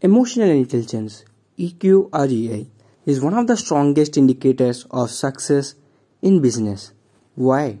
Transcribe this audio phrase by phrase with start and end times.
[0.00, 1.24] Emotional intelligence,
[1.58, 2.68] EQ or EI,
[3.04, 5.74] is one of the strongest indicators of success
[6.22, 6.92] in business.
[7.34, 7.80] Why?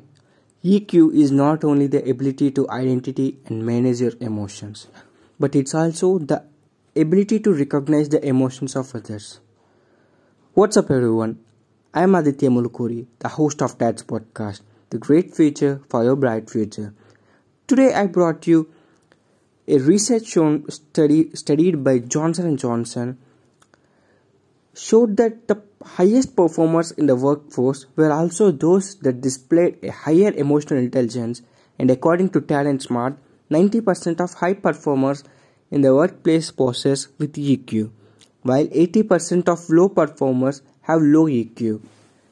[0.64, 4.88] EQ is not only the ability to identify and manage your emotions,
[5.38, 6.42] but it's also the
[6.96, 9.38] ability to recognize the emotions of others.
[10.54, 11.38] What's up, everyone?
[11.94, 16.92] I'm Aditya Mulukuri, the host of TADS podcast, The Great Future for Your Bright Future.
[17.68, 18.72] Today, I brought you
[19.68, 23.18] a research shown study studied by Johnson & Johnson
[24.74, 30.32] showed that the highest performers in the workforce were also those that displayed a higher
[30.32, 31.42] emotional intelligence
[31.78, 33.18] and according to Talent Smart
[33.50, 35.22] 90% of high performers
[35.70, 37.90] in the workplace possess with EQ
[38.42, 41.82] while 80% of low performers have low EQ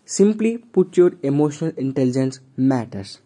[0.07, 3.21] simply put your emotional intelligence matters.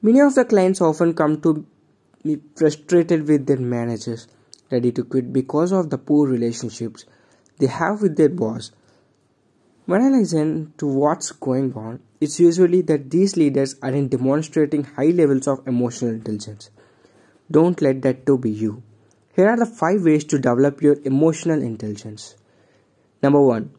[0.00, 1.64] Many of the clients often come to
[2.56, 4.28] frustrated with their managers,
[4.70, 7.04] ready to quit because of the poor relationships
[7.58, 8.72] they have with their boss.
[9.86, 15.10] When I listen to what's going on, it's usually that these leaders aren't demonstrating high
[15.10, 16.70] levels of emotional intelligence.
[17.50, 18.82] Don't let that to be you.
[19.34, 22.36] Here are the five ways to develop your emotional intelligence.
[23.22, 23.72] Number one,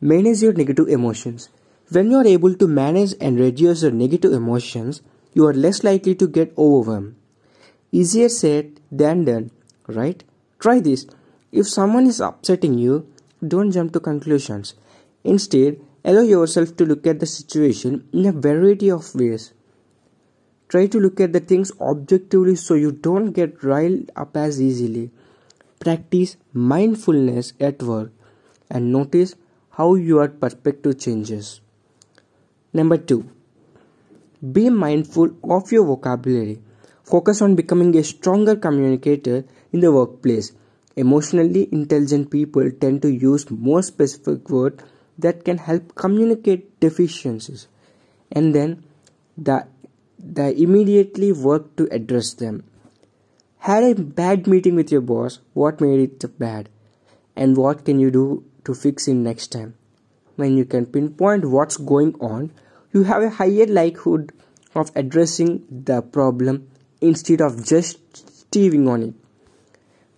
[0.00, 1.48] manage your negative emotions.
[1.90, 5.02] When you are able to manage and reduce your negative emotions,
[5.34, 7.14] you are less likely to get overwhelmed.
[8.00, 9.50] Easier said than done,
[9.86, 10.24] right?
[10.58, 11.06] Try this.
[11.52, 13.06] If someone is upsetting you,
[13.46, 14.74] don't jump to conclusions.
[15.22, 19.52] Instead, allow yourself to look at the situation in a variety of ways.
[20.68, 25.12] Try to look at the things objectively so you don't get riled up as easily.
[25.78, 28.10] Practice mindfulness at work
[28.68, 29.36] and notice
[29.70, 31.60] how your perspective changes.
[32.72, 33.24] Number 2.
[34.52, 36.60] Be mindful of your vocabulary.
[37.04, 40.52] Focus on becoming a stronger communicator in the workplace.
[40.96, 44.82] Emotionally intelligent people tend to use more specific words
[45.18, 47.68] that can help communicate deficiencies
[48.32, 48.84] and then
[49.36, 49.66] the,
[50.18, 52.64] the immediately work to address them.
[53.58, 56.68] Had a bad meeting with your boss, what made it bad?
[57.36, 59.74] And what can you do to fix it next time?
[60.36, 62.52] When you can pinpoint what's going on,
[62.92, 64.32] you have a higher likelihood
[64.74, 66.68] of addressing the problem
[67.04, 69.14] instead of just stewing on it.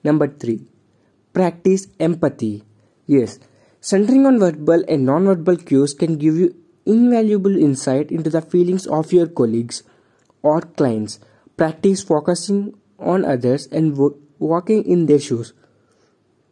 [0.05, 0.61] Number three,
[1.33, 2.65] practice empathy.
[3.07, 3.39] Yes,
[3.81, 6.55] centering on verbal and non-verbal cues can give you
[6.87, 9.83] invaluable insight into the feelings of your colleagues
[10.43, 11.19] or clients.
[11.57, 13.99] Practice focusing on others and
[14.39, 15.53] walking in their shoes.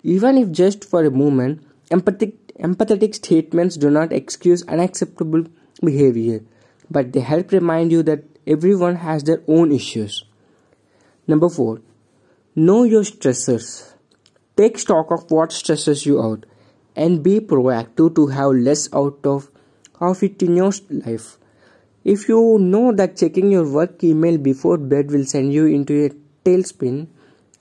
[0.03, 5.45] Even if just for a moment, empathetic statements do not excuse unacceptable
[5.83, 6.41] behavior,
[6.91, 10.25] but they help remind you that Everyone has their own issues.
[11.27, 11.81] Number 4.
[12.57, 13.95] Know your stressors.
[14.57, 16.47] Take stock of what stresses you out
[16.95, 19.51] and be proactive to have less out of,
[20.01, 21.39] of it in your life.
[22.05, 26.11] If you know that checking your work email before bed will send you into a
[26.45, 27.09] tailspin,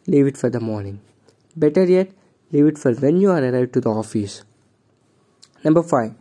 [0.05, 0.99] leave it for the morning.
[1.55, 2.11] Better yet,
[2.51, 4.43] leave it for when you are arrived to the office.
[5.63, 6.13] Number 5.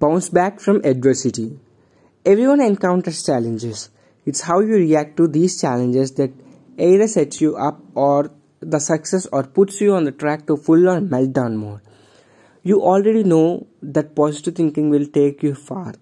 [0.00, 1.60] Bounce back from adversity.
[2.24, 3.90] Everyone encounters challenges.
[4.24, 6.30] It's how you react to these challenges that
[6.78, 10.88] either sets you up or the success or puts you on the track to full
[10.88, 11.80] on meltdown mode.
[12.62, 15.94] You already know that positive thinking will take you far.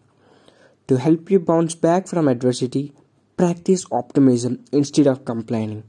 [0.88, 2.92] To help you bounce back from adversity,
[3.38, 5.84] practice optimism instead of complaining.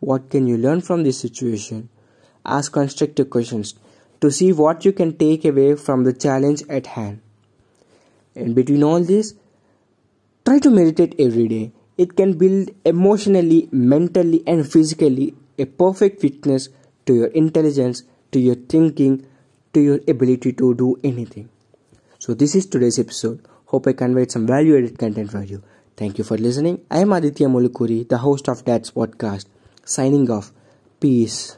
[0.00, 1.88] What can you learn from this situation?
[2.44, 3.74] Ask constructive questions
[4.20, 7.22] to see what you can take away from the challenge at hand.
[8.34, 9.34] And between all this,
[10.44, 11.72] Try to meditate every day.
[11.96, 16.68] It can build emotionally, mentally, and physically a perfect fitness
[17.06, 19.24] to your intelligence, to your thinking,
[19.72, 21.48] to your ability to do anything.
[22.18, 23.40] So, this is today's episode.
[23.66, 25.62] Hope I conveyed some value added content for you.
[25.96, 26.84] Thank you for listening.
[26.90, 29.46] I am Aditya Mulukuri, the host of TADS podcast.
[29.84, 30.52] Signing off.
[31.00, 31.56] Peace.